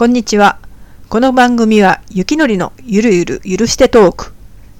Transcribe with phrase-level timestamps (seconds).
[0.00, 0.58] こんにちは。
[1.10, 4.32] この番組は、雪のりのゆるゆるゆるしてトーク。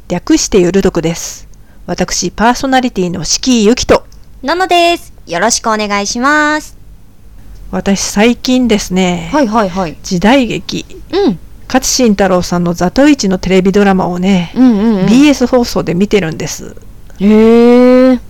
[0.08, 1.46] 略してゆるどくです。
[1.84, 4.06] 私、パーソナリティの敷居ゆきと、
[4.42, 5.12] ののです。
[5.26, 6.74] よろしくお願いします。
[7.70, 9.98] 私最近ですね、はいはいはい。
[10.02, 11.38] 時代劇、うん。
[11.66, 15.04] 勝新太郎さんのザトイチのテレビドラマをね、うんうん、うん。
[15.04, 16.76] BS 放送で見てるんです。
[17.18, 18.20] へえ。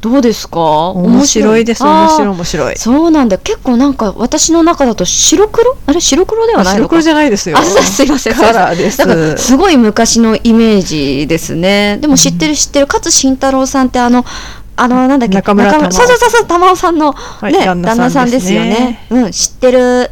[0.00, 0.60] どうですか？
[0.60, 2.28] 面白いです、面白いい。
[2.30, 2.76] 面白い。
[2.76, 3.36] そうなんだ。
[3.36, 5.76] 結構なんか私の中だと白黒？
[5.86, 6.80] あれ白黒ではないのか？
[6.80, 7.58] 白黒じゃないですよ。
[7.58, 8.34] あ、すいません。
[8.34, 11.98] カラーですだからすごい昔のイメージですね。
[12.00, 12.86] でも知ってる知ってる。
[12.86, 14.24] 勝新太郎さんってあの、
[14.76, 15.34] あの、なんだっけ？
[15.34, 19.06] 中村そうそうそうそう、玉緒さんの、いね、旦那さん旦那さんですよねね。
[19.10, 20.10] うん、知ってる。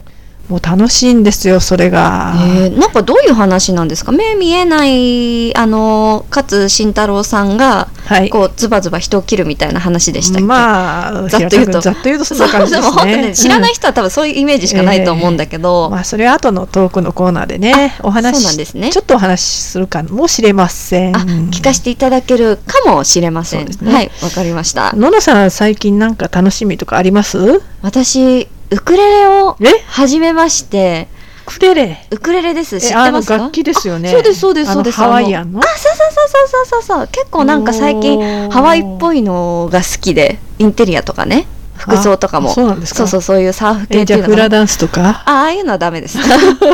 [0.48, 2.32] もう楽しいんですよ、それが。
[2.36, 4.12] えー、なんかどういう話なんですか？
[4.12, 8.30] 目見えないあの勝慎太郎さんがはい。
[8.30, 11.80] こうズバズバ人を切るみたいな話でしたっけ、まあ、ざっと言うと。
[11.82, 13.16] ざっと言うとそんな感じですね。
[13.28, 18.90] ね知らない人は多分そういうイメージしかないと思うんだけど、まあ、それは後のトークのコーナーでね、お話そうなんですね。
[18.90, 21.16] ちょっとお話しするかもしれません。
[21.16, 23.92] あ聞かせていただけるかもしれません、ね。
[23.92, 24.94] はいわかりました。
[24.94, 27.60] ののさん、最近なんか楽しみとかあります？
[27.82, 29.66] 私ウクレレをえ？
[29.86, 31.08] 始めまして。
[31.46, 32.06] クレレ？
[32.10, 32.78] ウクレレです。
[32.80, 33.28] 知えってます？
[33.28, 34.10] かあの楽器ですよね。
[34.10, 34.96] あそうですそうですそうです。
[34.98, 35.60] ハワイアンの？
[35.60, 35.62] あ。
[35.62, 41.46] そうそうそうそうそうそう結構なんか最近ハワイっぽいのが好きでインテリアとかね
[41.78, 42.50] 服装とかも。
[42.50, 42.98] あそうなんですか？
[42.98, 45.22] そうそうそういうサーフ系っていうのフラダンスとか？
[45.24, 46.18] あああいうのはダメです。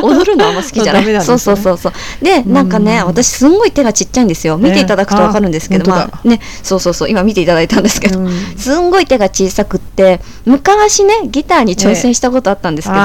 [0.01, 1.23] 踊るのあんま好きじゃない。
[1.23, 1.93] そうそうそうそう。
[2.23, 3.07] でなんかねうん。
[3.07, 4.57] 私すんごい手がちっちゃいんですよ。
[4.57, 6.41] 見ていただくとわかるんですけど、えーあまあね。
[6.63, 7.09] そうそうそう。
[7.09, 8.31] 今見ていただいたんですけど、うん。
[8.57, 12.99] すんごい手が小さくって昔ねギターに挑戦したことあったんですけど、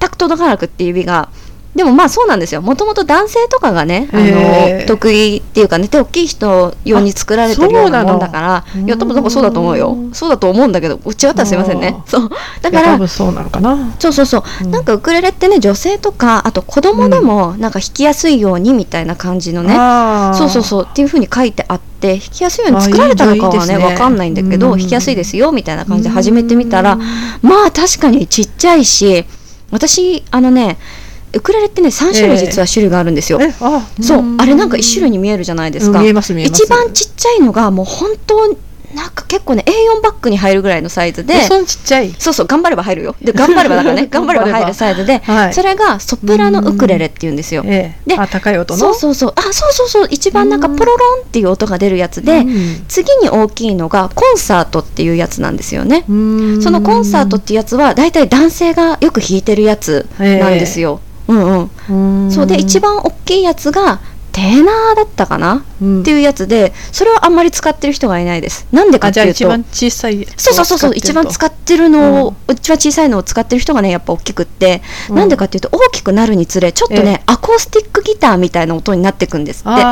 [0.00, 1.28] 全く届かなくって指が。
[1.76, 2.62] でもまあそうなんですよ。
[2.62, 9.92] もともと男性とかがね、あの得意っていうかね手大きい人用に作られてるようなもんだからいや多分なんかそうだと思うよ。
[9.92, 11.94] うんそうだと思うんだけど違ったらすいませんね。
[11.98, 12.30] あそう。
[12.62, 13.94] だから分そうなのかな。
[13.98, 14.70] そうそうそう、うん。
[14.70, 19.74] なんかウクレレってね女性とかあと子供でもなんか弾きやすいようにみたいな感じのね、
[20.36, 24.78] そうそうそうっていう風に書いてあって弾きやすいように作られたのかはねあいいじゃんいいですねわかんないんだけどうん。
[24.78, 27.00] 弾きやすいですよみたいな感じで始めてみたらうん
[27.42, 29.24] まあ確かにちっちゃいし
[29.70, 30.78] 私あのね
[31.36, 36.62] ウクレレってね3種類実は種類があるんですよ、えあそうあれなんか1種類に見えるじゃないですか、うん見えます見えます。
[36.62, 38.56] 一番ちっちゃいのがもう本当
[38.94, 42.14] なんか結構ね A4 バッグに入るぐらいのサイズでえそんちっちゃい？
[42.18, 43.14] そうそう頑張れば入るよ。
[43.20, 44.46] で頑張ればだからね 頑張れば。
[44.46, 45.54] 入るサイズで、はい。
[45.54, 48.78] それがソプラノウクレレっていうんですよ、でええあ高い音の？
[48.80, 49.32] そうそうそう。
[49.36, 50.08] あそうそうそう。
[50.10, 52.84] 一番なんかポロロンっていう音が出るやつで、うん。
[52.88, 56.62] 次に大きいのがコンサートっていうやつなんですよね、うん。
[56.62, 62.30] そのコンサートっていうやつは大体男性がよく弾いてるやつなんですよ、うんうんうん。
[62.30, 64.00] そうで一番大きいやつが
[64.32, 66.00] テナーだったかな、うん。
[66.02, 68.66] っていうやつでそれはあんまり使ってる人がいないです。
[68.70, 69.32] なんでかあっていうと。
[69.32, 75.16] じゃあ一番小さいそうそうそうそう一番使っってるのを、一番小さいのを使ってる人がねやっぱ大きくって、うん。
[75.16, 79.82] なんでかっていうと大きくなるにつれちょっとね、アコースティックギターみたいな音になっていくんですって。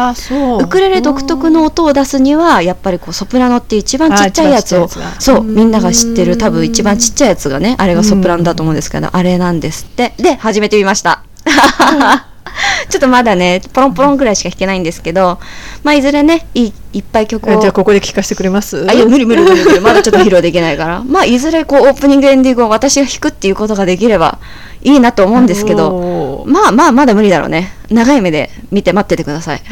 [0.63, 4.89] ウクレレ独特の音を出すにはやっぱりこうソプラノって一番ちっちゃいやつを
[5.19, 5.55] そううん。
[5.55, 10.15] みんなが知ってる多分一番ちっちゃいやつがねあれがソプラノだと思うんですけどあれなんですって。
[10.19, 11.25] で始めてみました
[12.89, 15.39] ちょっとまだねポロンポロンぐらいしか弾けないんですけど
[15.83, 18.87] まあいずれねいいっぱい曲をえじゃあここで聞かせてくれます？
[18.89, 19.81] あいや無理無理無理無理。
[19.83, 21.03] まだちょっと披露できないから。
[21.05, 24.39] まあいずれこうオープニングエンディングを私が弾くっていうことができれば
[24.83, 27.73] いいなと思うんですけどまあまあまだ無理だろうね。
[27.91, 29.63] 長い目で見て待っててください。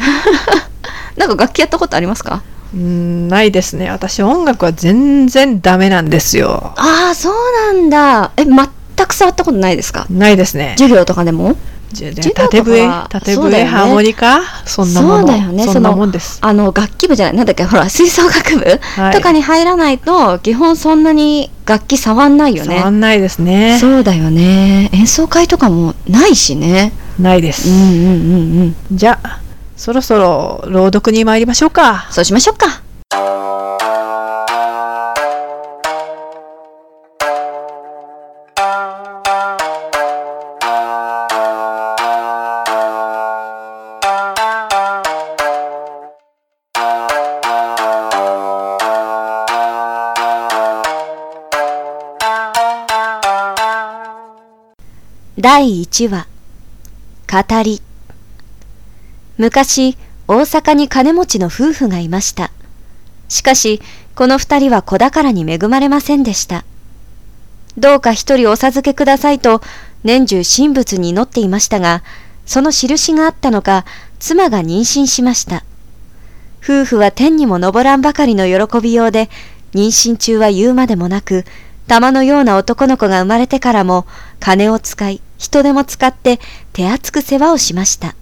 [1.17, 2.41] なんか楽器やったことありますか？
[2.73, 3.89] うんないですね。
[3.91, 6.73] 私音楽は全然ダメなんですよ。
[6.75, 7.33] ああそう
[7.73, 8.31] なんだ。
[8.35, 8.67] え全
[9.07, 10.07] く触ったことないですか？
[10.09, 10.73] ないですね。
[10.77, 11.55] 授業とかでも？
[11.93, 13.69] じゃ縦笛は縦そうだよね。
[13.69, 14.41] 笛ハーモニカ？
[14.65, 15.17] そんなもの。
[15.19, 15.63] そうだよね。
[15.65, 16.39] そんなもんです。
[16.41, 17.35] あの楽器部じゃない。
[17.37, 19.13] なんだっけほら吹奏楽部、はい。
[19.13, 22.77] とかに入らないと基本そんなに楽器触んないよね。
[22.77, 23.77] 触んないですね。
[23.79, 24.89] そうだよね。
[24.91, 26.91] 演奏会とかもないしね。
[27.19, 28.75] ないです、うんうんうんうん。
[28.91, 29.39] じゃあ
[29.77, 32.07] そろそろ朗読に参りましょうか。
[32.09, 32.81] そうしましょうか
[55.43, 56.25] 第1話。
[57.29, 57.81] 語り。
[59.37, 62.49] 昔大阪に金持ちの夫婦がいました。
[63.27, 63.81] しかし
[64.15, 66.63] この二人は子宝に恵まれませんでした。
[67.77, 69.59] どうか一人お授けくださいと
[70.05, 72.03] 年中神仏に祈っていましたが
[72.45, 73.83] その印があったのか
[74.19, 75.65] 妻が妊娠しました。
[76.63, 79.29] 夫婦は天にも昇らんばかりの喜びようで
[79.73, 81.43] 妊娠中は言うまでもなく
[81.87, 84.05] 玉のような男の子が生まれてからも
[84.39, 86.39] 金を使い人手も使って
[86.71, 88.15] 手厚く世話をしました。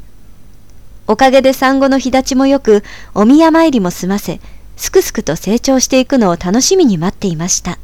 [1.07, 4.39] おかげで産後の日立ちもよくお宮参りも済ませ、
[4.77, 7.77] すくすくと成長していくのを楽しみに待っていました。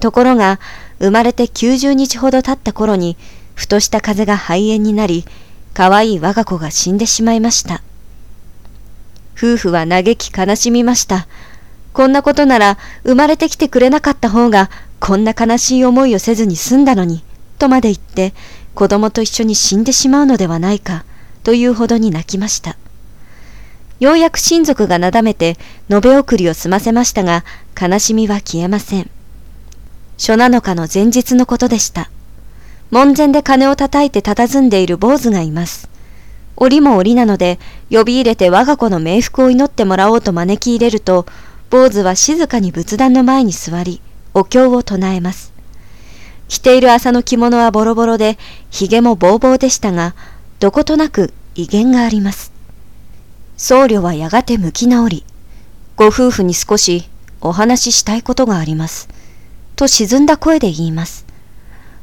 [0.00, 0.58] ところが、
[0.98, 3.16] 生まれて90日ほど経った頃に、
[3.54, 5.24] ふとした風が肺炎になり、
[5.72, 7.82] 可愛い我が子が死んでしまいました。
[9.36, 11.26] 夫婦は嘆き悲しみました。
[11.92, 14.70] こんなことなら生まれてきてくれなかった方が
[15.00, 17.24] こんな悲しい思いをせずに済んだのに、
[17.58, 18.32] とまで言って
[18.74, 21.04] 子供と一緒に死んでしまうのではないか、
[21.42, 22.76] というほどに泣きました。
[23.98, 25.58] ようやく親族がなだめて
[25.90, 27.44] 延べ送りを済ませましたが、
[27.80, 29.10] 悲しみは消えません。
[30.18, 32.10] 初七日の前日のことでした。
[32.90, 35.88] 門前で鐘を叩いて佇んでいる坊主がいます。
[36.56, 37.58] 檻も檻なので、
[37.90, 41.26] 呼び入れて我が子の冥福を祈ってもらおうと招き入れると、
[41.70, 44.02] 坊主は静かに仏壇の前に座り、
[44.34, 45.52] お経を唱えます。
[46.48, 48.38] 着ている朝の着物はボロボロで、
[48.70, 50.16] 髭もぼうぼうでしたが、
[50.58, 52.52] どことなく威厳があります。
[53.56, 55.24] 僧侶はやがて向き直り、
[55.94, 57.08] ご夫婦に少し
[57.40, 59.08] お話ししたいことがあります。
[59.76, 61.24] と沈んだ声で言います。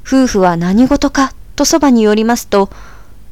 [0.08, 2.70] 夫婦は何事かとそばに寄りますと、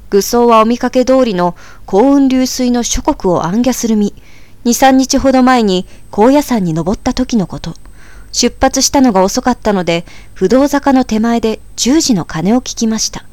[0.09, 1.55] 愚僧はお見かけ通りの
[1.85, 4.13] 幸運流水の諸国を暗夜する身、
[4.65, 7.75] 二三日ほど前に高野山に登った時のこと。
[8.31, 13.25] 出発したのが遅かったので、不動坂の手前で十時の鐘を聞きました。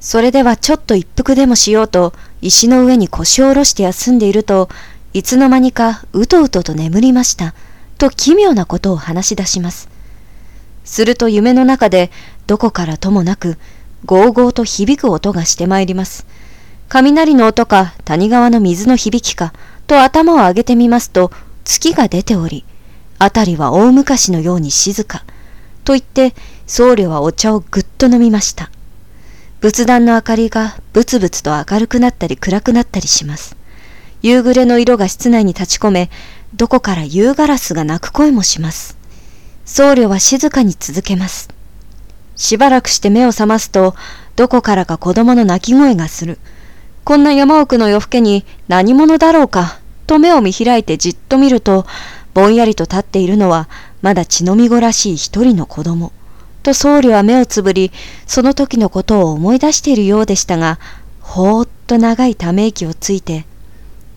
[0.00, 4.70] それではちょっと一服でもしようと、石の上に腰を下ろして休んでいると、
[5.12, 7.54] いつの間にかうとうとと眠りました。
[7.98, 9.90] と奇妙なことを話し出します。
[10.86, 12.10] すると夢の中で
[12.46, 13.58] どこからともなく、
[14.06, 16.26] ゴーゴーと響く音がしてまいります。
[16.88, 19.52] 雷の音か谷川の水の響きか、
[19.88, 21.32] と頭を上げてみますと、
[21.64, 22.64] 月が出ており、
[23.18, 25.24] 辺りは大昔のように静か。
[25.82, 26.34] と言って、
[26.66, 28.70] 僧侶はお茶をぐっと飲みました。
[29.60, 33.56] 仏壇の明かりがブツブツと明るくなったり暗くなったりします。
[34.20, 36.10] 夕暮れの色が室内に立ち込め、
[36.54, 38.98] どこから夕ガラスが鳴く声もします。
[39.64, 41.48] 僧侶は静かに続けます。
[42.36, 43.94] しばらくして目を覚ますと、
[44.36, 46.38] どこからか子供の泣き声がする。
[47.08, 51.86] こんな山奥の夜更けに何者だろうか、と目を見開いてじっと見ると、
[52.34, 53.66] ぼんやりと立っているのは、
[54.02, 56.12] まだ血のみごらしい一人の子供。
[56.62, 57.92] と僧侶は目をつぶり、
[58.26, 60.78] その時のことを思い出しているようでしたが、
[61.22, 63.46] ほーっと長いため息をついて、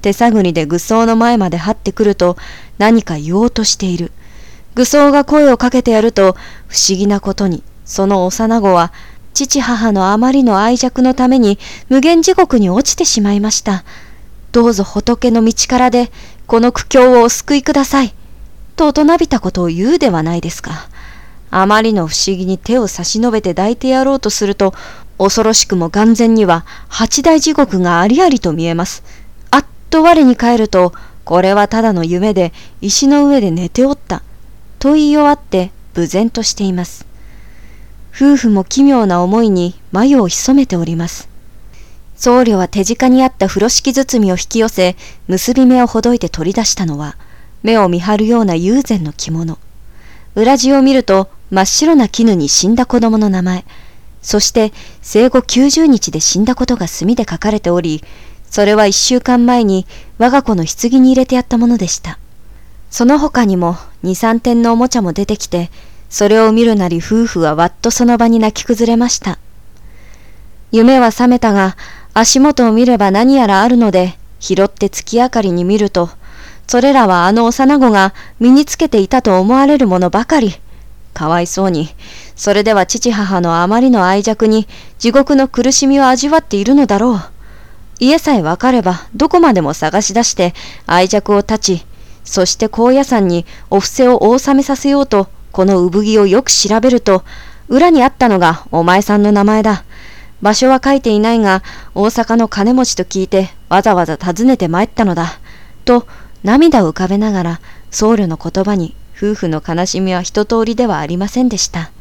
[0.01, 2.35] 手探りで愚僧の前まで張ってくると、
[2.77, 4.11] 何か言おうとしている。
[4.75, 6.35] 愚僧が声をかけてやると、
[6.67, 8.91] 不思議なことに、その幼子は、
[9.33, 11.57] 父母のあまりの愛着のために
[11.89, 13.83] 無限地獄に落ちてしまいました。
[14.51, 16.11] どうぞ仏の道からで、
[16.47, 18.13] この苦境をお救いください。
[18.75, 20.89] と大人びたことを言うではないですか。
[21.49, 24.73] あまりの不思議に手を差し伸べて抱いてやろうとすると、
[25.17, 29.03] 恐ろしくも眼前には八大地獄がありありと見えます。
[29.51, 34.23] あっと我に返ると、これはただの夢で石の上で寝ておった。
[34.79, 37.05] と言い終わって無然としています。
[38.13, 41.29] 夫婦も奇妙な思いに眉を潜めております。
[42.15, 44.95] 僧侶は手近にあった風呂敷包みを引き寄せ、
[45.27, 47.17] 結び目をほどいて取り出したのは、
[47.63, 49.57] 目を見張るような友禅の着物。
[50.35, 53.65] 裏地を見ると、真っ白な絹に死んだ子供の名前、
[54.21, 58.03] そして生後90日で死んだことが墨で書かれており、
[58.49, 59.87] それは一週間前に
[60.17, 62.19] 我が子の棺に入れてやったものでした。
[62.89, 65.71] その他にも二三点のおもちゃも出てきて、
[66.11, 69.39] それを見るなり夫婦はわっとその場に泣き崩れました。
[70.71, 71.77] 夢は覚めたが、
[72.13, 76.09] 足元を見れば何やらあるので、拾って月明かりに見ると、
[76.67, 80.53] それらはあの幼子が身につけていたと思われるものばかり。
[81.13, 81.89] かわいそうに、
[82.35, 84.67] それでは父母のあまりの愛着に
[84.99, 87.21] 地獄の苦しみを味わっているのだろう。
[87.99, 90.53] 家さえわかればどこまでも探し出して
[90.87, 91.85] 愛着を断ち、
[92.25, 97.23] そして高野山にお布施をお納めさせようとこの産着をよく調べると、
[97.67, 99.83] 裏にあったのがお前さんの名前だ。
[100.41, 101.61] 場所は書いていないが、
[101.93, 105.39] 大阪の金持ちと聞いてわざわざ訪ねて参ったのだ。
[105.85, 106.07] と、
[106.43, 111.91] 涙を浮かべながら、僧侶の言葉に夫婦の悲しみは一通りではありませんでした。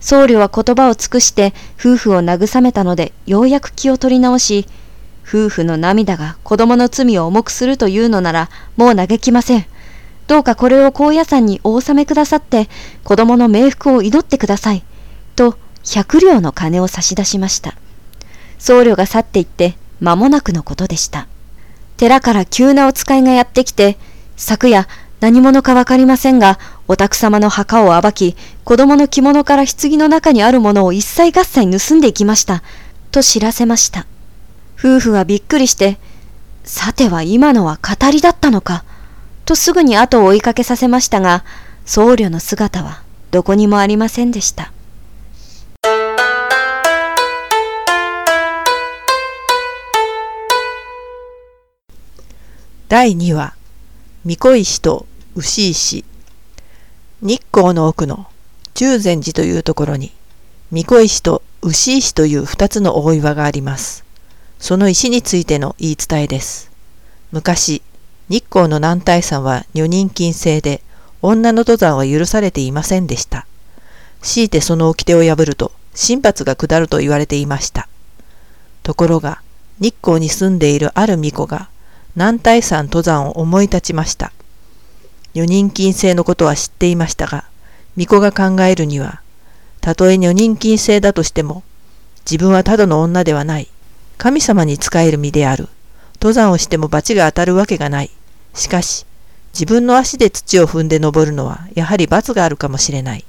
[0.00, 4.66] 僧侶は言葉を尽くして夫婦を慰めたので、ようやく気を取り直し、
[5.26, 9.66] 夫婦の涙が子供の罪を重くするというのなら、もう嘆きません。
[10.26, 12.68] どうかこれを高野山にお納めくださって、
[13.04, 14.82] 子供の冥福を祈ってください。
[15.36, 17.74] と、百両の金を差し出しました。
[18.58, 21.26] 僧侶が去っていって、間もなくのことでした。
[21.96, 23.98] 寺から急なお使いがやってきて、
[24.36, 24.88] 昨夜
[25.20, 32.62] 何者かわかりませんが、お宅様の墓を暴き、子供の着物から棺の中にあるものを一切合切盗んでいきました。
[33.10, 34.06] と知らせました。
[34.78, 35.98] 夫婦はびっくりして、
[36.64, 38.84] さては今のは語りだったのか、
[39.44, 41.44] とすぐに後を追いかけさせましたが、
[41.84, 44.72] 僧侶の姿はどこにもありませんでした。
[52.88, 53.54] 第2話、
[54.22, 56.04] 巫女石と牛石。
[57.20, 58.26] 日光の奥の
[58.74, 60.12] 中禅寺というところに、
[60.70, 64.04] 巫女石と牛石という二つの大岩があります。
[64.58, 66.70] その石についての言い伝えです。
[67.32, 67.82] 昔、
[68.30, 70.80] 日光の南大山は女人禁制で、
[71.20, 73.46] 女の登山は許されていませんでした。
[74.22, 77.88] 強いてその掟を破ると、神罰が下ると言われていました。
[78.82, 79.42] ところが、
[79.78, 81.68] 日光に住んでいるある巫女が、
[82.16, 84.32] 南大山登山を思い立ちました。
[85.34, 87.44] 女人禁制のことは知っていましたが、
[87.96, 89.20] 巫女が考えるには、
[89.82, 91.62] たとえ女人禁制だとしても、
[92.24, 93.68] 自分はただの女ではない。
[94.16, 95.68] 神様に仕える身である。
[96.16, 98.10] 登山をしても罰が当たるわけがない。
[98.54, 99.06] しかし、
[99.52, 103.24] 自分の足で土を踏んで登るのは、やはり罰があるかもしれない。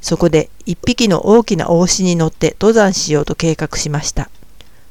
[0.00, 4.30] そこで一匹の大きな大牛に乗って登山しようと計画しました。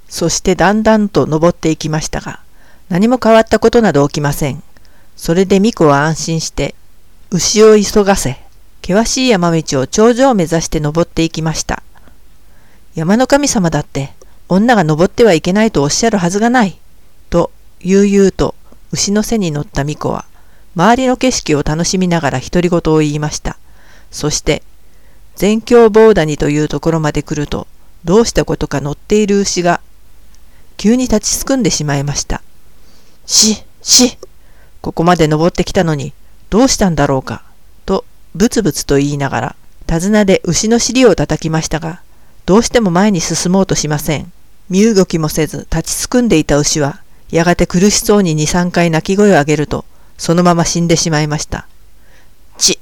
[0.09, 2.41] そしてだんだんと登っていきましたが、
[2.89, 4.63] 何も変わったことなど起きません。
[5.15, 6.75] それで巫女は安心して、
[7.31, 8.37] 牛を急がせ、
[8.81, 11.83] 険しい山道を頂上を目指して登っていきました。
[12.95, 14.13] 山の神様だって、
[14.49, 16.79] 女が登ってはいけないとおっしゃるはずがない。
[17.79, 18.55] 悠々と
[18.91, 20.25] 牛の背に乗った巫女は、
[20.75, 23.57] 周りの景色を楽しみながら独り言を言いました。
[24.11, 24.63] そして、
[25.35, 27.67] 全境棒谷というところまで来ると、
[28.05, 29.81] どうしたことか乗っている牛が、
[30.77, 32.41] 急に立ちすくんでしまいました。
[33.25, 34.17] し、し、
[34.81, 36.13] ここまで登ってきたのに、
[36.49, 37.43] どうしたんだろうか、
[37.85, 38.05] と、
[38.35, 39.55] ブツブツと言いながら、
[39.85, 42.01] 手綱で牛の尻を叩きましたが、
[42.45, 44.31] どうしても前に進もうとしません。
[44.69, 49.85] 身動きもせず立ちすくんでいた牛は、やがて苦しそうに2、3回鳴き声を上げると、
[50.17, 51.67] そのまま死んでしまいました。
[52.57, 52.79] ち、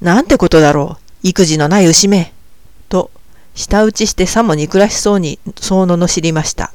[0.00, 2.32] なんてことだろう、育児のない牛め。
[2.88, 3.10] と、
[3.54, 6.72] 舌打ちしてさも憎らしそうにそう罵りました。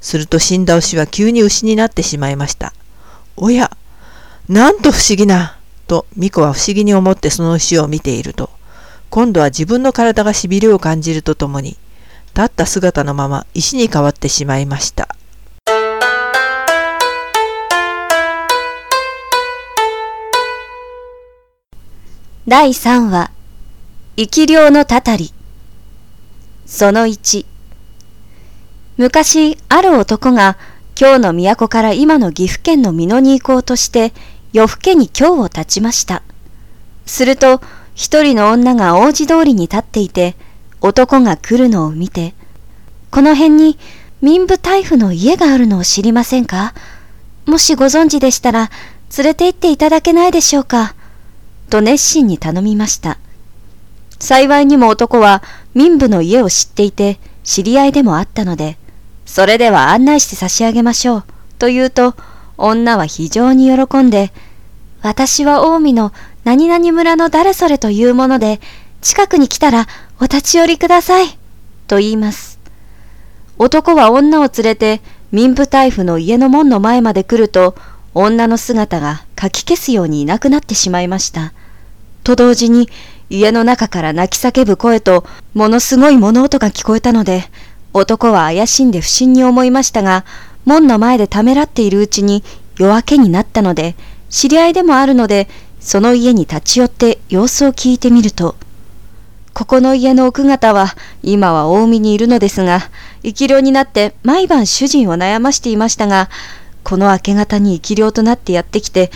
[0.00, 2.74] すると死んだ牛は急に牛になってしまいました。
[3.36, 3.74] おや、
[4.48, 5.56] なんと不思議な、
[5.86, 8.50] と巫女は不思議に思ってその牛を見ていると、
[9.10, 11.78] 今度は自分の体がしびれを感じるとともに、
[12.34, 15.16] 立った姿のまま石に変わってしまいました。
[22.46, 23.30] 第3話、
[24.18, 25.32] 生き量のたたり。
[26.66, 27.46] その1。
[28.98, 30.58] 昔、ある男が
[30.94, 34.12] 京の都から今の岐阜県の美濃に行こうとして、
[34.52, 36.22] 夜更けに京を立ちました。
[37.06, 37.62] すると、
[37.94, 40.36] 一人の女が王子通りに立っていて、
[40.82, 42.34] 男が来るのを見て、
[43.10, 43.78] この辺に
[44.20, 46.74] 民部大夫の家があるのを知りませんか？
[47.46, 48.70] もしご存知でしたら、
[49.16, 50.94] 連れて行っていただけないでしょうか？
[51.70, 53.18] と熱心に頼みました。
[54.18, 55.42] 幸いにも男は
[55.74, 58.78] 民部の家を知っていて、知り合いでもあったので、
[59.26, 61.24] それでは案内して差し上げましょう。
[61.58, 62.14] と言うと、
[62.56, 64.32] 女は非常に喜んで、
[65.02, 66.12] 私は近江の
[66.44, 68.60] 何々村の誰それというもので、
[69.02, 69.86] 近くに来たら
[70.20, 71.38] お立ち寄りください。
[71.86, 72.58] と言います。
[73.58, 77.74] 男は女を連れて民部大夫の家の門の前まで来ると、
[78.14, 81.52] 女の姿がかき消すようにいなくなってしまいました。
[82.22, 82.88] と同時に、
[83.28, 87.44] 家の中から泣き叫ぶ声と、ものすごい物音が聞こえたので、
[87.92, 90.24] 男は怪しんで不審に思いましたが、
[90.64, 92.42] 門の前でためらっているうちに
[92.78, 93.96] 夜明けになったので、
[94.30, 95.48] 知り合いでもあるので、
[95.80, 98.56] その家に立ち寄って様子を聞いてみると、
[99.52, 102.90] ここの家の奥方は今は近江にいるのですが、
[103.22, 106.28] 生き量になって毎晩主人を悩ましていましたが、
[106.84, 109.10] この明け方に生き量となってやってきて、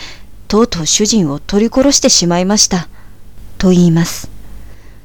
[0.47, 2.89] とうとう主人を取り殺してしまいました。
[3.59, 4.29] と言います。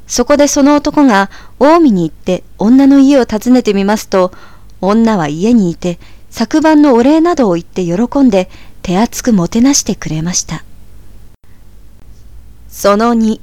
[0.07, 4.33] そこでその男が近江に行って女の家を訪ねてみますと、
[4.81, 5.99] 女は家にいて
[6.31, 8.51] 昨晩のお礼などを言って喜んで
[8.83, 10.65] 手厚くもてなしてくれました。
[12.69, 13.41] その2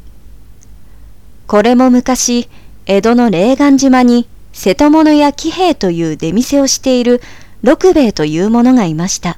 [1.48, 2.50] これも昔、
[2.86, 7.22] 江戸の霊岩島に瀬戸物や喜兵衛という出店をしている
[7.64, 9.38] 六兵衛という者がいました。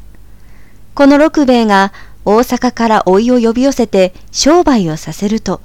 [0.95, 1.91] この六兵衛が
[2.25, 5.61] 大阪から老いを呼び寄せて商売をさせると、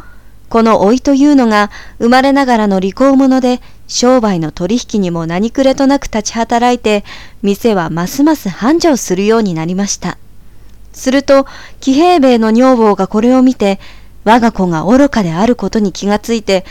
[0.49, 7.05] この老いというのが生まれながらの利口者で商売の取引にも何くれとなく立ち働いて
[7.43, 10.19] 店はますます繁盛するようになりました。
[10.93, 11.47] すると、
[11.81, 13.79] 騎兵兵衛の女房がこれを見て、
[14.25, 16.65] 我が子が愚かであることに気がついて、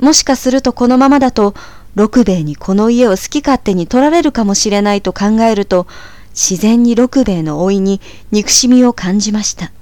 [0.00, 1.54] もしかするとこのままだと、
[1.94, 5.86] 六兵衛にこの家を好き勝手に取られるかもしれないと考えると、
[6.30, 9.72] 自然に六兵衛の老いに憎しみを感じました。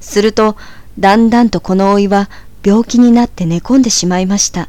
[0.00, 0.56] すると、
[0.98, 2.28] だんだんとこの老いは
[2.64, 4.68] 病気になって寝込んでしまいました。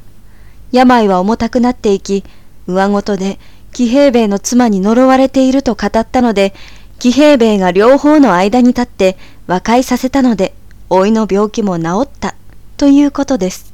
[0.71, 2.23] 病は重たくなっていき、
[2.67, 3.39] 上ごとで
[3.73, 6.53] 紀平兵衛の妻に呪われていると語ったので、
[6.99, 9.17] 紀平兵衛が両方の間に立って
[9.47, 10.53] 和解させたので、
[10.89, 12.35] 老いの病気も治った
[12.77, 13.68] ということです。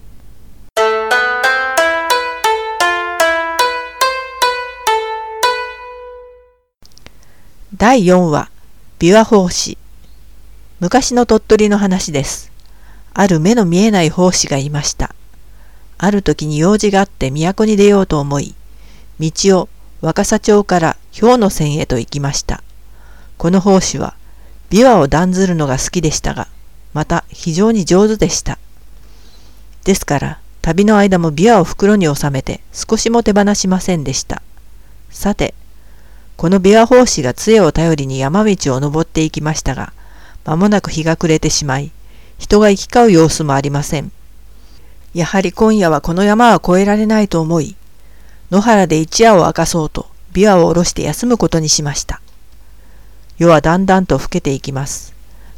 [7.77, 8.50] 第4話、
[9.00, 9.77] 琵琶法師。
[10.79, 12.53] 昔の鳥取の話です。
[13.14, 15.14] ある目の見えない法師がいました。
[15.98, 18.55] ある時に用事があって都に出ようと思い、
[19.20, 22.64] 道を若狭町から氷の線へと行きました。
[23.38, 24.16] この法師は
[24.70, 26.48] 琵琶を断ずるのが好きでしたが、
[26.94, 28.57] また非常に上手でした。
[29.83, 34.42] ですから、旅の間も琵琶を袋に収めて少しも手放しませんでした。
[35.09, 35.53] さて、
[36.38, 39.94] この琵琶法師が杖を頼りに山道を登っていきましたが、
[40.44, 41.92] 間もなく日が暮れてしまい、
[42.38, 44.12] 人が行き交う様子もありません。
[45.14, 47.76] やはり今夜はこの山は越えられないと思い、
[48.52, 52.22] 野原で一夜を明かそうと、琵琶を下ろして休むことにしました。
[53.38, 55.14] 夜はだんだんと更けていきます。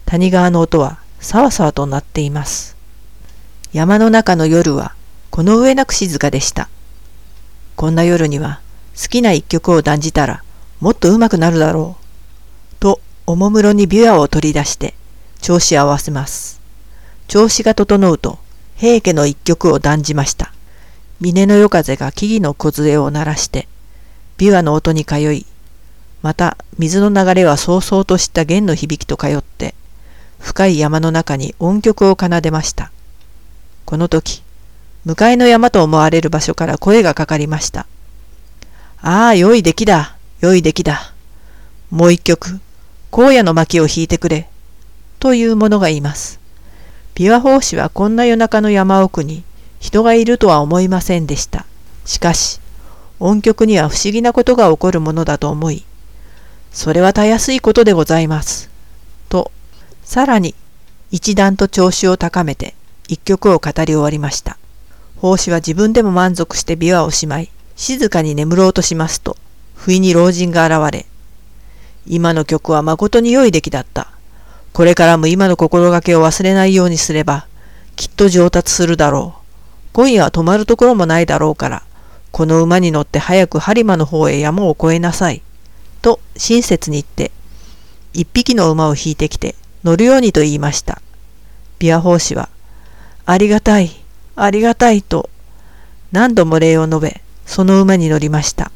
[0.05, 2.77] 谷川の音はさわさわと鳴っています。
[3.73, 4.93] 山の中の夜は
[5.31, 6.69] この上なく静かでした。
[7.75, 8.61] こんな夜には
[8.99, 10.43] 好きな一曲を断じたら
[10.79, 12.75] もっと上手くなるだろう。
[12.79, 14.93] と、おもむろに琵琶を取り出して、
[15.41, 16.59] 調子を合わせます。
[17.27, 18.39] 調子が整うと、
[18.75, 20.53] 平家の一曲を断じました。
[21.19, 23.67] 峰の夜風が木々の梢を鳴らして、
[24.37, 25.45] 琵琶の音に通い、
[26.21, 29.73] また水の流れはそうそうとした弦の響きと通って、
[30.39, 32.91] 深い山の中に音曲を奏でました。
[33.85, 34.43] この時、
[35.05, 37.87] 向かいの山と思われる場所から声がかかりました。
[39.01, 40.16] ああ、良い出来だ。
[40.39, 41.13] 良い出来だ。
[41.89, 42.59] もう一曲、
[43.11, 44.47] 荒野の巻を弾いてくれ。
[45.19, 46.39] というものがいます。
[47.15, 49.43] 琵琶法師はこんな夜中の山奥に
[49.79, 51.65] 人がいるとは思いませんでした。
[52.05, 52.59] しかし、
[53.19, 55.83] 音曲には不思議なことが起こるものだと思い、
[56.71, 58.69] それはたやすいことでございます。
[59.29, 59.51] と、
[60.03, 60.53] さらに
[61.09, 62.75] 一段と調子を高めて
[63.07, 64.57] 一曲を語り終わりました。
[65.17, 69.35] 法師は自分でも満足して琵琶をしまい、静かに眠ろうとしますと、
[69.77, 71.05] 不意に老人が現れ、
[72.05, 74.11] 今の曲は誠に良い出来だった。
[74.73, 77.47] これからも今の心がけを忘れないようにすれば、
[77.95, 79.41] きっと上達するだろう。
[79.93, 81.83] 今夜は泊まるところもないだろうから、
[82.31, 85.41] この馬に乗って早く播磨の方へ山を越えなさい。
[86.01, 87.31] と親切に言って、
[88.13, 91.01] 一匹の馬を引いてきて乗るようにと言いました。
[91.79, 92.49] 琵琶法師は、
[93.25, 93.91] ありがたい、
[94.35, 95.29] ありがたいと
[96.11, 98.71] 何度も礼を述べ、その馬に乗りました。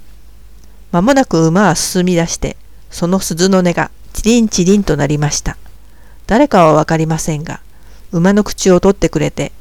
[0.91, 2.57] まもなく馬は進み出して、
[2.89, 5.57] その鈴の音がチリンチリンとなりました。
[6.27, 7.61] 誰かはわかりませんが、
[8.11, 9.51] 馬の口を取ってくれて、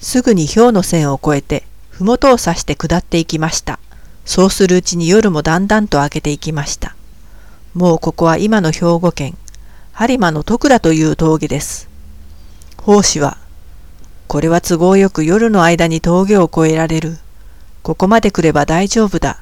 [0.00, 3.78] すぐに氷の線を越えて、麓を刺して下っていきました。
[4.24, 6.96] そうするうちに夜もだんだんと明けていきました。
[7.74, 9.36] もうここは今の兵庫県、
[9.94, 11.88] 播磨の徳良という峠です。
[12.78, 13.38] 法師は、
[14.26, 17.18] これは都合よく夜の間に峠を越えられる。
[17.82, 19.38] ここまで来れば大丈夫だ。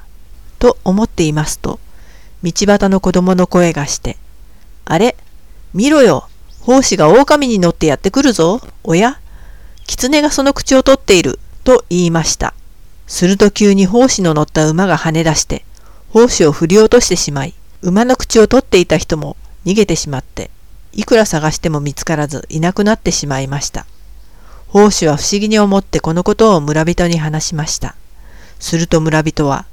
[0.61, 1.79] と思っていますと、
[2.43, 4.17] 道端の子供の声がして、
[4.85, 5.17] あれ
[5.73, 6.27] 見ろよ
[6.59, 9.19] 奉仕が狼に乗ってやってくるぞおや
[9.87, 12.53] 狐がその口を取っていると言いました。
[13.07, 15.65] すると急に奉仕の乗った馬が跳ね出して、
[16.09, 20.51] 奉仕を振り落としてしまい、馬の口を取っていた人も逃げてしまって、
[20.93, 23.87] いくら探しても見つからずいなくなってしまいました。
[24.67, 27.95] 奉仕は不思議に思ってこのことを村人に話しました。
[28.59, 29.65] すると村人は、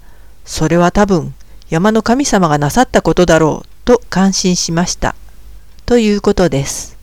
[0.50, 1.34] それは多分
[1.68, 5.14] 山の神様がなさったことだろうと感心しました。
[5.84, 6.96] ということです。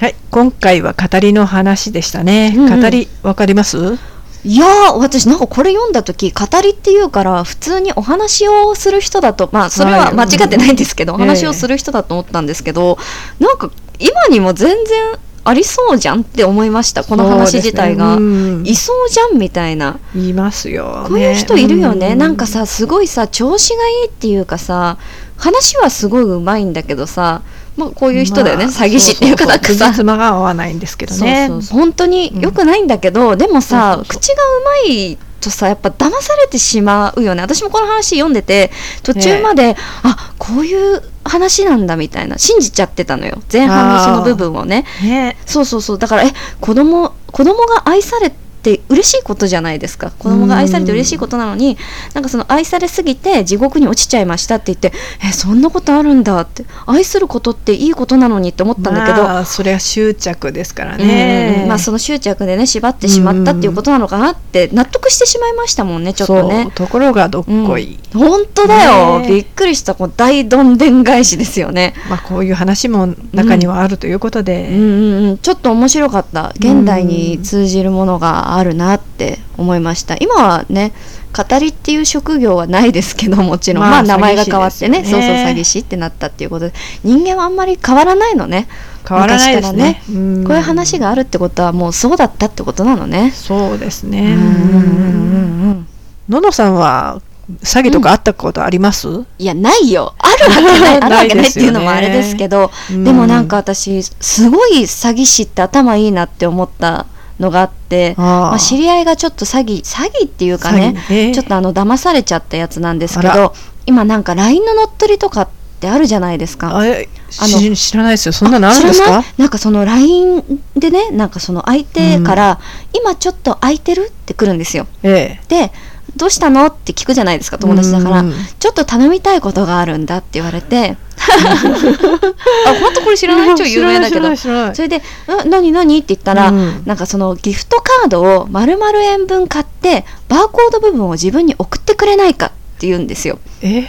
[0.00, 2.54] はい、今回は語りの話でしたね。
[2.56, 3.98] うん、語りわかります？
[4.42, 12.96] いや私なんかこれ読んだ時語りっていうから普通にお話をする人だとまあそれは間違ってないんですけど、はい、お話をする人だと思ったんですけど、
[13.38, 18.22] えー、なんか今にも全然ありそうじゃんって思いましたこの話自体が、ね。
[18.22, 20.00] うん、いそうじゃんみたいな。
[20.14, 24.98] いますよ、ね、こういう人いるよね、うん、なんかさすごいさ調子がいいっていうかさ
[25.36, 27.42] 話はすごいうまいんだけどさ
[27.76, 29.92] まあ、こういう人だよね、まあ、詐欺師っていうかなんかさ。
[29.92, 31.50] 妻が合わないんですけどね。
[31.70, 37.42] 本当によくないんだけど、うん、でもさ、口がうまいとさやっぱ騙されてしまうよね。
[37.42, 38.70] 私もこの話読んでて
[39.04, 43.40] 途中まで、あこういう話なんだみたいな信じちゃってたのよ。
[43.52, 44.84] 前半のその部分をね。
[45.02, 45.36] ね。
[45.46, 45.98] そうそうそう。
[45.98, 48.45] だからえ子供子供が愛されて
[48.88, 50.10] 嬉しいことじゃないですか。
[50.18, 51.76] 子供が愛されて嬉しいことなのに
[52.14, 56.64] なんかその愛されすぎて地獄に落ちちゃいましたって言ってえそんなことあるんだって。
[56.86, 61.64] 愛することっていいことなのにって思ったんだけど、まあ、それは執着ですからうね。
[61.64, 66.72] んまあ、その執着でね縛ってしまったっていうことなのかなって納得してしまいましたもんねちょっとそねう。
[66.72, 67.98] ところがどっこい。
[68.12, 69.28] 本当だよ、ね。
[69.28, 71.94] びっくりしたこう大どんでん返しですよね。
[72.08, 74.68] まあ、こういう話も中にはあるということで。
[74.70, 76.52] うんうんうん、ちょっと面白かった。
[76.56, 80.16] 現代に通じるものがあるなって思いました。
[80.16, 80.92] 今はね
[81.36, 86.66] 語りっていう職業はないですけどもちろん、まあまあ、名前が変わってねねそうそう詐欺師ってなったっていうこと。
[86.66, 86.72] で
[87.04, 88.68] 人間はあんまり変わらないのね。
[89.08, 90.02] 変わらないですね。
[90.08, 90.44] ね。
[90.44, 93.30] こういう話があるってことはもうそうだったってことなのね。
[93.30, 94.20] そうですね。
[94.20, 94.26] うん。
[94.26, 95.86] うんうんうん
[96.28, 97.22] ののさんは
[97.62, 100.14] 詐欺とかあったことあります、いやないよ。
[100.18, 107.06] あるわけないあるわけないっていうのもあれですけど うんでもなんか私すごい詐欺師って頭いいなって思った
[107.38, 111.26] のがあってあまあ、知り合いがちょっと詐欺詐欺っていうかね詐欺。
[111.28, 115.48] ねちょっとあの騙されちゃったやつなんですけど今なんか LINE の乗っ取りとかっ
[115.80, 116.76] てあるじゃないですか。
[116.78, 118.32] あの知知らないですよ。
[118.32, 119.22] そんなのあるんですか？
[119.36, 120.42] なんかその LINE
[120.74, 122.60] でねなんかその相手から、
[122.94, 124.08] 今ちょっと空いてる？
[124.08, 124.86] って来るんですよ。
[125.02, 125.38] え。
[125.48, 125.72] で
[126.16, 126.64] どうしたの？
[126.66, 128.32] って聞くじゃないですか友達だから、うん。
[128.58, 130.96] ちょっと頼みたいことがあるんだって言われて
[132.66, 133.28] あ本当これ知え。
[133.28, 134.36] らない超有名だけど。
[134.36, 134.48] そ
[134.82, 136.82] れで「な何何?」って言ったら、うん。
[136.86, 143.38] なんかそのギフトカードを丸々円分買ってバーコード部分を自分に送ってくれないかって言うんですよ。
[143.62, 143.88] え？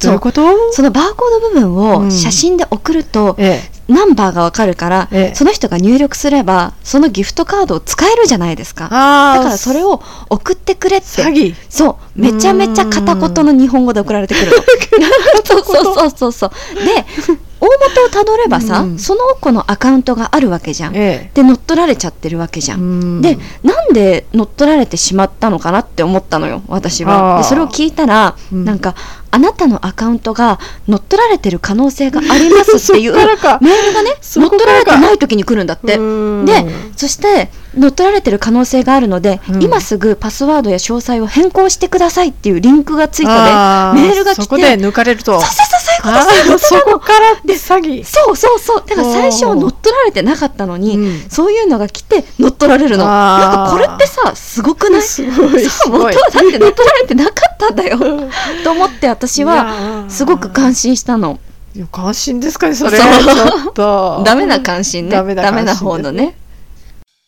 [0.00, 0.42] どういうこと？
[0.72, 2.06] そのバーコード部分うん。
[2.08, 8.78] を写真で送ると、えナンバーがわかるから、ええその人が入力すればそのギフトカードを使えるじゃないですえ。
[8.78, 8.84] か。
[8.84, 11.06] だからそれを送ってくれって。
[11.68, 14.52] そうめちゃめちゃ片言の日本語で送られてくるの。
[15.44, 17.47] そうそうそうそうそうで大
[17.80, 20.96] 元をたどればさ、うんその子のアカウントがあるわけじゃん。
[20.96, 22.78] えで乗っ取られちゃってるわけじゃえ。
[22.78, 22.80] ん。
[22.80, 22.84] う
[23.18, 27.38] んでなんで乗っ取られてしまったのかなって思ったのよ私は。
[27.38, 28.94] でそれを聞いたら、うんなんか
[29.30, 35.96] あなたのアカウントが乗っ取られてる可能性がありますっていうメールがねそ乗っ取られてない時に来るんだって。
[35.98, 36.64] うんで
[36.96, 39.62] そして乗っ取られてる可能性があるので、うん。
[39.62, 45.40] 今すぐパスワードや詳細を変更してくださいっていうリンクがついあたでメールが来てそこで抜かれると。
[45.40, 48.04] そうそうそうこからで詐欺。
[48.04, 48.84] そうそうそう。
[48.86, 51.30] だから最初おー乗っ取られてなかったのに、うん。
[51.30, 53.04] そういうのが来て乗っ取られるの。
[53.04, 55.02] なんかこれってさすごくない？
[55.02, 55.60] すごい。
[55.64, 56.04] すご。
[56.04, 57.98] はいだって乗っ取られてなかったんだよ。
[58.64, 61.38] と思って私ははすごく感心したの。
[61.92, 62.98] 関心ですかねそれ。
[62.98, 64.22] ちょっと。
[64.26, 65.16] ダメな関心ね。
[65.16, 66.36] ダメな方のね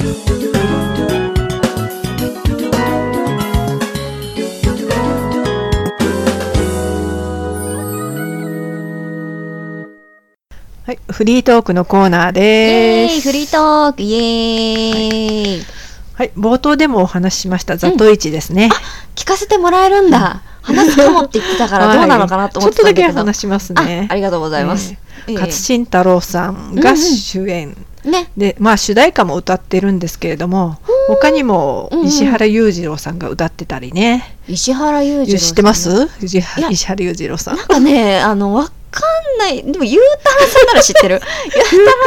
[0.00, 0.06] は
[10.94, 13.12] い、フリートークのコーナーイです。
[13.12, 15.62] エーイフリートークイエーイ。
[16.14, 18.70] はい、冒頭でもお話ししましたザトイチですね。
[19.16, 20.40] 聞かせてもらえるんだ。
[20.62, 24.06] 話すかもって言ってたから どうなのかなと思ってたんだけど、はいちょっとだけ話しますね。
[24.08, 24.94] あありがとうございます、
[25.26, 25.34] ええ。
[25.34, 28.30] 勝新太郎さんが主演、ね。
[28.36, 32.06] でまあ主題歌も歌ってるんですけれども他にもうんうん。
[32.06, 36.08] 石原裕次郎さんが歌ってたりね、石原裕次郎さん知ってます？
[36.20, 37.56] 石原裕次郎さん。
[37.56, 39.02] なんかね、あの、わか
[39.36, 39.62] んない。
[39.62, 41.20] でも、ゆうたろうさんなら知ってる。
[41.72, 41.98] ゆうたろ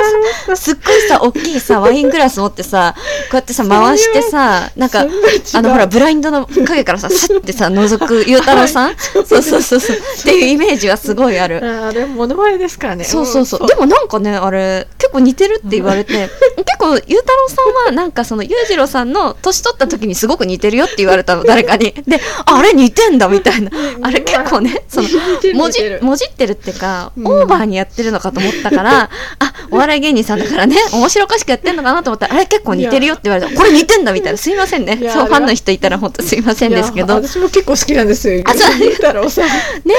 [0.46, 3.02] うさん、すっごいさ、大きいさ、 ワイングラス持ってさ、こ
[3.34, 5.06] うやってさ、回してさ、なんか、
[5.54, 9.98] あの、ほら、ブラインドの影からさ、スッてさ、覗くゆうたろうさん そうそうそうそう。
[9.98, 11.62] っていうイメージはすごいある。
[11.64, 13.68] ああれモノマネですからねそうそうそう。
[13.68, 21.94] でもなんかね、あれ、結構似てるって言われて、結構、ゆうたろうさんは、なんかその、ゆうじろうさんの年取った時にすごく似てるよって言われたの、誰かに。
[22.08, 23.72] で、ああれ似てんだみたいな。
[24.02, 25.08] あれ結構ね、その、
[25.54, 27.28] もじ、もじってるっていうか、うん。
[27.28, 29.10] オーバーにやってるのかと思ったから、
[29.40, 33.56] あ、お笑い芸人さんだからね、面白おかしくやってんのかなと思ったら、あれ結構似てるよって言われた。
[33.56, 34.38] これ似てんだみたいな。
[34.38, 34.98] すいませんね。
[35.14, 37.16] そう、ファンの人いたら本当すいませんですけど。
[37.16, 38.78] 私も結構好きなんですよあそう。
[38.78, 39.46] 裕太郎さん。
[39.86, 39.96] ね、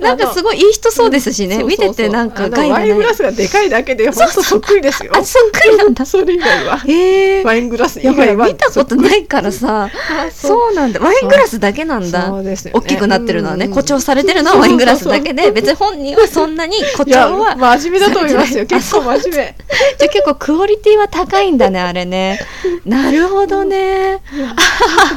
[0.00, 1.62] なんかすごいいい人そうですしね。
[1.62, 3.02] 見ててなんか害がないワイング。
[3.02, 5.12] ラスがでかいだけで本当そっくりですよ。
[5.14, 6.04] あ、そっくりなんだ。
[6.04, 6.78] それ以外は。
[6.78, 7.44] へえ。
[7.44, 8.46] ワイングラス以外は。
[8.46, 9.90] 見たことないからさ。
[9.90, 9.90] あ
[10.30, 10.74] そう。
[10.74, 11.00] なんだ。
[11.00, 12.32] ワイングラスだけなんだ。
[12.32, 13.70] 大きくなってるのはねうん。
[13.70, 18.66] 誇張されてるのはワイングラスだけで別に本人はそんなに誇張は真面目だと思いますよ。
[18.66, 19.54] 結構真面目。
[19.98, 22.40] じゃあ結構クオリティは高いんだねあれね。
[22.84, 24.20] なるほどね。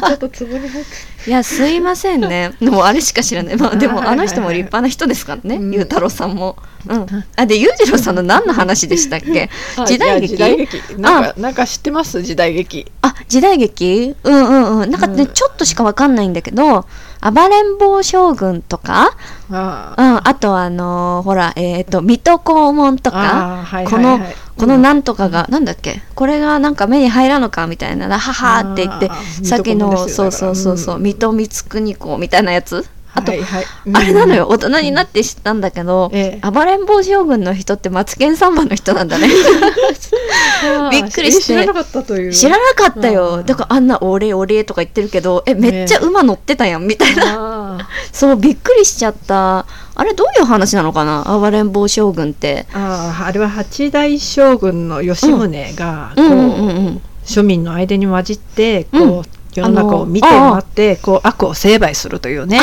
[0.07, 1.09] ちょっとつぼに入って。
[1.27, 2.53] いやすいませんね。
[2.61, 3.57] でもあれしか知らない。
[3.57, 5.73] まあでもあの人も立派な人ですからねうん。
[5.73, 6.57] ゆうたろうさんも。
[6.87, 7.05] うん。
[7.35, 9.49] あ、で、裕次郎さんの何の話でしたっけ？
[9.85, 10.35] 時代劇？
[10.35, 10.81] 時代劇。
[10.97, 12.21] なんかなんか知ってます？
[12.21, 12.89] 時代劇。
[13.01, 14.15] あ、時代劇？
[14.23, 14.89] うんうんうん。
[14.89, 15.33] なんかね、うん。
[15.33, 16.85] ちょっとしかわかんないんだけど、
[17.21, 19.11] 暴れん坊将軍とか、
[19.51, 24.35] あうん、あとあのーほら、えっ、と、水戸黄門とか、はいこのはいはい。
[24.57, 26.01] このなんとかが、なんだっけ？
[26.15, 29.09] これがなんか目に入らんのかみたいな、ははーって言って
[29.45, 31.03] さっきの、そうそうそうそう、うん。
[31.03, 32.85] 水戸光圀公みたいなやつ？
[33.13, 33.65] あと、はいはい。
[33.93, 36.51] あれなのよ、大人になって知ったんだけど、ええ。
[36.51, 39.27] 暴れん坊将軍の人ってマツケンサンバの人なんだね。
[40.91, 41.53] びっくりして。
[41.53, 42.33] え知らなかったという。
[42.33, 43.37] 知らなかったよ。
[43.37, 43.45] うん。
[43.45, 47.79] だからあんなお礼お礼とか言ってるけど、え、めっちゃ馬乗ってたやん、みたいな。
[47.79, 49.65] あ そう、びっくりしちゃった。
[49.95, 51.23] あれどういう話なのかな？
[51.23, 52.67] 暴れん坊将軍って。
[52.71, 57.01] ーあーあれは八代将軍の吉宗がこう、うんうんうんうん。
[57.25, 59.21] 庶民の間に混じってこう、うん。
[59.55, 62.59] 世の中を見て回ってこう悪を成敗するというね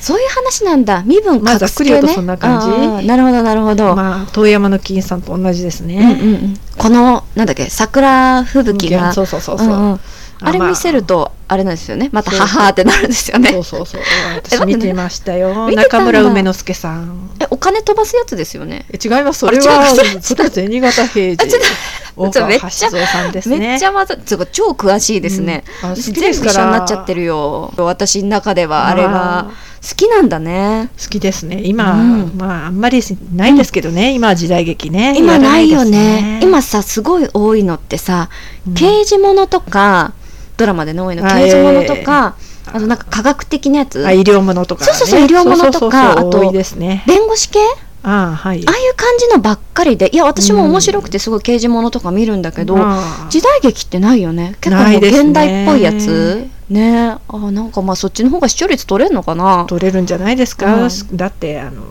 [0.00, 1.02] そういう話なんだ。
[1.04, 1.58] 身分まあ。
[1.58, 2.60] ざっくり言うとそんな感
[3.00, 3.94] じなるほど、なるほど。
[3.94, 6.20] まあ遠山の金さんと同じですうんうんね。
[6.22, 9.12] うん、この、なんだっけ、桜吹雪が。
[9.12, 9.68] そうそうそうそう。
[9.68, 10.00] うんうん
[10.42, 12.10] あれまあ見せると、あれなんですよね。
[12.12, 13.64] また、そうははーってなるんですよねそう。
[13.64, 14.00] そうそう。
[14.00, 15.66] え私見てましたよ。
[15.66, 17.28] 見てたんだ中村梅之助さん。
[17.40, 18.86] え、お金飛ばすやつですよね。
[18.92, 19.40] え違います。
[19.40, 19.84] そあれれは
[20.22, 21.56] それは銭形平次。
[22.16, 23.58] 大川めっちゃ橋蔵さんですね。
[23.58, 25.64] めっちゃまず、つうか超詳しいですね。
[25.82, 27.72] うん私全部一緒になっちゃってるよ。
[27.78, 29.50] 私の中ではあれあが
[29.82, 30.90] 好きなんだね。
[31.02, 31.62] 好きですね。
[31.64, 33.02] 今、うんまああんまり
[33.34, 34.12] ないですけどね。
[34.12, 35.14] 今は時代劇ね。
[35.16, 36.40] 今ないよやらですね。
[36.44, 38.28] 今さ、すごい多いのってさ、
[38.68, 40.12] うん刑事ものとか、
[40.60, 44.92] ドラマでね多いの、あ刑事ものとか、ええあとなんか科学的なやつ、あ医療ものとか、ね。
[44.92, 47.02] そうそうそう医療ものとかあとね。
[47.06, 47.58] 弁護士系？
[48.02, 48.70] ああはいあ。
[48.70, 54.56] あいう感じのばっかりで、いや、私も面白くてすごい刑事ものとか見るんだけど、ああ時代劇ってないよね。
[54.60, 56.46] 結構現代っぽいやつ。
[56.68, 59.64] ねあなんかまあそっちの方が視聴率取れるのかな。
[59.68, 61.82] 取れるんじゃないですか、うんだってあの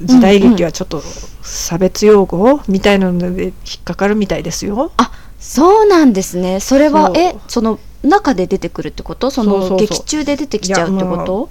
[0.00, 1.02] 時代劇はちょっと
[1.42, 2.60] 差別用語？
[2.68, 4.92] みたいなので引っかかるみたいですよ。
[4.96, 6.60] あそうなんですね。
[6.60, 9.30] それはえその中で出てくるってこと？
[9.30, 11.48] その劇中で出てきちゃうってこいと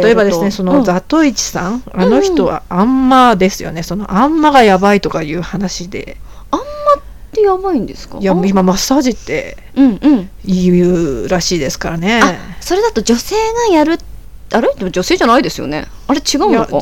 [0.00, 0.84] 例えばですねその、うん。
[0.84, 3.82] ザトイチさんあの人はあんまですよね。
[3.82, 6.16] そのあんまがやばいとかいう話で。
[6.50, 6.66] あんまっ
[7.32, 8.18] てやばいんですか？
[8.18, 10.30] いや今マッサージってうんうん。
[10.44, 12.20] 言うらしいですからね。
[12.22, 13.34] あそれだと女性
[13.70, 13.98] がやる
[14.52, 14.74] あれ？
[14.74, 15.86] でも女性じゃないですよね。
[16.06, 16.78] あれ違うのか？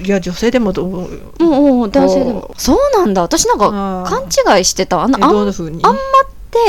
[0.00, 0.88] いや女性でもどう。
[0.88, 1.06] うん
[1.38, 2.40] うんうん男性でも。
[2.42, 2.54] こ。
[2.56, 3.22] そうなんだ。
[3.22, 4.22] 私なんか勘
[4.56, 5.02] 違いしてた。
[5.02, 5.60] あのえあんあんまって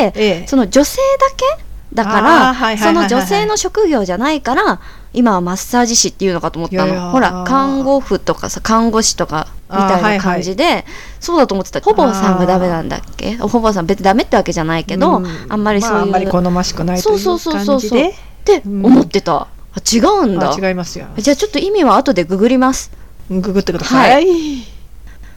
[0.01, 4.79] ええその女性だけだから、はいはいはいはいその女性の職業じゃないから、
[5.13, 7.11] 今はマッサージ師っていうのかと思ったの。
[7.11, 10.85] ほら、看護婦とかさ、看護師とかみたいなあーはいはい感じで、
[11.19, 11.81] そうだと思ってた。
[11.81, 13.37] ほぼさんがダメなんだっけ？
[13.37, 15.97] ほぼさん別にダメってわけじゃないけど、うんあんまりそういう。
[15.99, 19.35] あ、あんまり好ましくないとそういそうそうそうう感じでって思ってた。
[19.35, 19.47] あ
[19.91, 20.51] 違うんだ。
[20.51, 21.05] あ違いますよ。
[21.17, 22.91] じゃあちょっと意味は後でググります。
[23.29, 24.25] ググってください。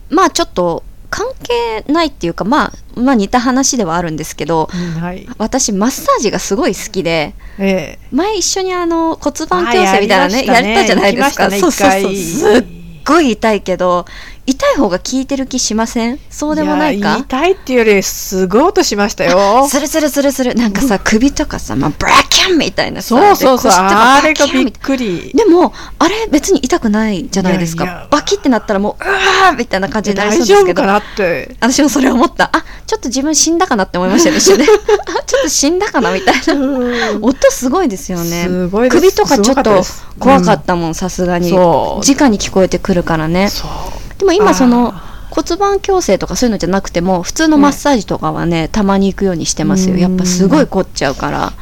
[0.09, 5.27] まあちょっと関係ないっていうか、まあ、まあ似た話ではあるんですけど、うんはい。
[5.39, 11.45] 私マッサージがすごい好きで、ええ前一緒にあの骨盤矯正みたいなね、やったじゃないですか。
[11.45, 12.15] 行きそうそうそう。
[12.15, 12.65] すっ
[13.05, 14.05] ごい痛いけど、
[14.47, 16.19] 痛い方が効いてる気しません？
[16.31, 19.67] そうでもないやか痛いっていうよりすごい音しましたよ。
[19.71, 20.55] するするするする。
[20.55, 23.09] なんかさ、首とかさ、まあ、ブラキャンみたいなさ。
[23.09, 23.73] そうそうそう。
[23.73, 25.33] あれがびっくり。
[25.35, 28.07] でも、あれ別に痛くないじゃないですか。
[28.11, 30.83] バキってなったらもう、うわーみたいな感じになりそう大ですけど。
[30.83, 31.57] 丈夫かなって。
[31.61, 32.51] 私もそれ思った。
[32.53, 34.67] あ、ちょっと自分死んだかなって思いましたね、 一瞬ね。
[34.69, 36.55] あちょっと死んだかなみたいな。
[36.55, 38.45] うん音すごいですよね。
[38.45, 39.85] すごいです首とかちょっと
[40.21, 41.53] 怖かったもん、さすがに。
[41.53, 43.49] 直に聞こえてくるからね。
[43.51, 43.69] そう。
[44.19, 44.93] でも今その
[45.31, 49.97] 骨盤矯正とかそういうのじゃなくても普通のマッサージとかはね、たまに行くようにしてますよ。
[49.97, 51.53] やっぱすごい凝っちゃうから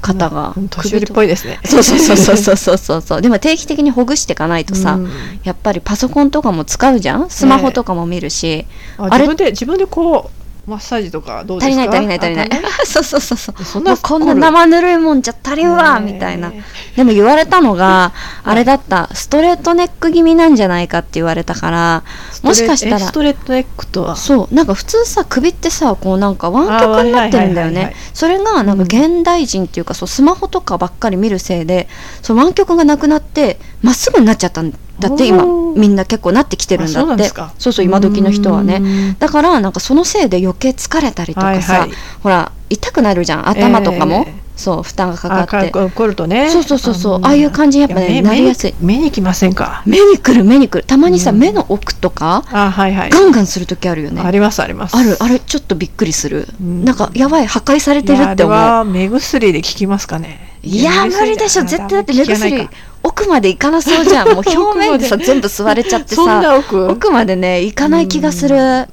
[0.00, 0.54] 肩が。
[0.70, 1.60] 年寄りっぽいですね。
[1.64, 3.20] そうそうそうそうそうそうそう。
[3.20, 5.10] でも定期的にほぐしていかないとさ、うん、
[5.42, 7.28] やっぱりパソコンとかも使うじゃん？
[7.28, 8.66] スマホとかも見るし、ね、
[8.96, 10.38] あれ自分で自分でこう
[10.68, 11.82] マッサージとかどうですか？
[11.82, 12.64] 足りない足りない足りない。
[12.64, 12.86] あ。
[12.86, 13.64] そうそうそうそう。
[13.64, 16.52] そんなこんな生ぬるいもんじゃ足りんわみたいな。
[16.96, 18.12] でも言われたのが、
[18.44, 22.04] あれだった、ストレートネック気味なんじゃないかって言われたから、
[22.42, 23.06] もしかしたら。
[23.06, 24.16] えス、トレートネックとは？
[24.16, 27.94] そう、なんか普通さ、首ってさ、こうなんか湾曲になってるんだよね。
[28.12, 31.88] それがなんか現代人っていうか、そうスマホとかばっかり見るせいで、
[32.22, 35.44] そう湾曲がなくなって、まっすぐになっちゃったんだって、今、
[35.76, 37.24] みんな結構なってきてるんだって。
[37.24, 37.50] あそう。
[37.58, 38.80] そうそう、今時の人はね。
[38.80, 41.90] ねだからなんかそのせいで余計疲れたりとかさ、はいはい。
[42.22, 43.48] ほら痛くなるじゃん。
[43.48, 46.06] 頭とかも、ええそう負担がかあかって。
[46.06, 46.50] るとね。
[46.50, 47.20] そうそうそうそう。
[47.20, 48.74] のああいう感じにやっぱねなりやすい。
[48.80, 49.84] 目にきませんか？
[49.86, 50.84] 目にくる目にくる。
[50.84, 51.38] たまにさ、うん。
[51.38, 53.10] 目の奥とかあはいはい。
[53.10, 54.20] ガンガンする時あるよね。
[54.20, 54.96] ありますあります。
[54.96, 56.84] あるあれちょっとびっくりする、うん。
[56.84, 58.84] なんかやばい破壊されてるって思う。
[58.84, 61.88] 目薬で効きますかねいや無理でしょ絶対。
[61.88, 62.68] だって目薬
[63.02, 64.28] 奥まで行かなそうじゃん。
[64.28, 66.90] もう表面 でさ全部吸われちゃってさな奥。
[66.90, 68.56] 奥までね行かない気がする。
[68.58, 68.86] は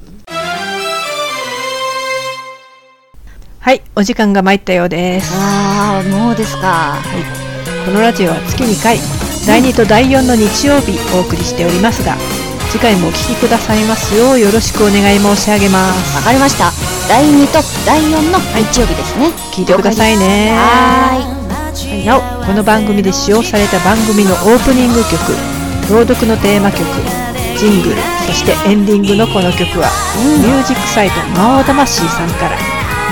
[3.73, 5.33] いお時間が参ったようです。
[5.35, 6.95] ああもうですか。
[7.85, 8.97] このラジオは月2回
[9.45, 12.15] 第2と第4の日曜日お送りしておりますが
[12.71, 16.15] 次回もお聞きくださいますようよろしくお願い申し上げます。
[16.15, 16.71] わかりました。
[17.09, 18.39] 第2と第4の
[18.71, 20.53] 日曜日ですね、聞いてくださいね。
[20.55, 21.44] ははい
[22.05, 25.35] なおこの番組で使用された番組のオープニング曲
[25.91, 26.87] 朗読のテーマ曲
[27.59, 29.91] ジングルそしてエンディングのこの曲は、
[30.41, 32.57] ミュージックサイト魔王魂さんから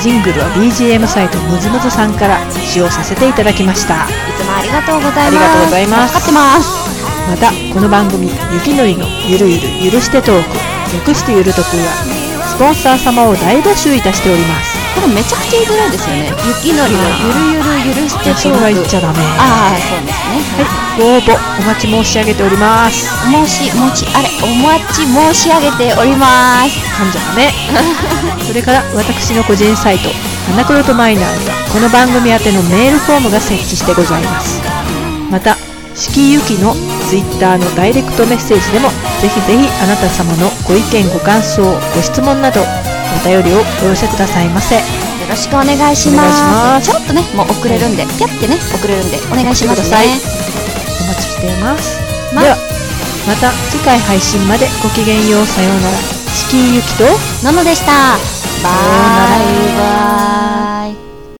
[0.02, 4.08] ジングルは BGM サイトムズムズさんから使用させていただきました。
[4.08, 5.28] い、いつもありがとうございます。
[5.28, 6.17] ありがとうございます。
[6.17, 6.93] ってます。
[7.30, 10.49] またこの番組「雪のりのゆるゆるゆるしてトーク」
[10.93, 16.32] 略してゆるとくはスポンサー様を大募集いたしておりますこれめちゃくちゃ言いづらいですよね。
[16.62, 19.19] 雪のりのゆるゆるゆるしてそれは言っちゃダメ。
[19.38, 20.63] ああそうですね。
[20.63, 23.10] はいご応募お待ち申し上げております。
[23.25, 26.77] お申し持ちあれお待ち申し上げております。
[27.01, 27.53] 噛んじゃったね。
[28.45, 30.10] それから私の個人サイト
[30.53, 34.62] 「花黒とマイナー」にはこの番組宛てのメールフォームが設置してございます。
[35.32, 35.58] また
[35.95, 36.75] 四季ゆきの
[37.10, 38.89] Twitter のダイレクトメッセージでも
[39.21, 41.63] ぜひぜひあなた様のご意見ご感想
[41.95, 42.65] ご質問など
[43.13, 44.76] お便りをお寄せくださいませ。
[44.76, 44.82] よ
[45.30, 46.91] ろしくお願いしまます。
[46.91, 50.19] すちょっとねもう遅れるんでピャってね遅れるんでお願いしますね。
[51.02, 51.99] お待ちしています、
[52.34, 52.58] までは
[53.28, 55.45] また次回配信までごきげんよう。
[55.45, 55.97] さようなら。
[56.34, 57.04] 四季ゆきと
[57.45, 58.17] ののでした。
[58.63, 58.69] バ
[59.39, 59.78] イ。
[59.78, 60.62] バイ